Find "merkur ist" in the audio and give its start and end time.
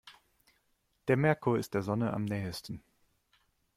1.15-1.75